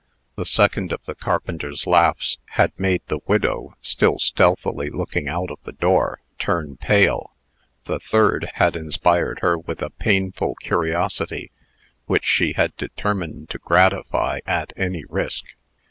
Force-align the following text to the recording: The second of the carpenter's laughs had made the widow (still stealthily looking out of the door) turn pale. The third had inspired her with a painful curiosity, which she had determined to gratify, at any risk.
The 0.35 0.47
second 0.47 0.91
of 0.93 1.05
the 1.05 1.13
carpenter's 1.13 1.85
laughs 1.85 2.39
had 2.57 2.71
made 2.75 3.03
the 3.05 3.19
widow 3.27 3.75
(still 3.83 4.17
stealthily 4.17 4.89
looking 4.89 5.27
out 5.27 5.51
of 5.51 5.59
the 5.63 5.73
door) 5.73 6.21
turn 6.39 6.77
pale. 6.77 7.35
The 7.85 7.99
third 7.99 8.49
had 8.55 8.75
inspired 8.75 9.41
her 9.41 9.59
with 9.59 9.79
a 9.79 9.91
painful 9.91 10.55
curiosity, 10.55 11.51
which 12.07 12.25
she 12.25 12.53
had 12.53 12.75
determined 12.77 13.51
to 13.51 13.59
gratify, 13.59 14.39
at 14.47 14.73
any 14.75 15.03
risk. 15.07 15.45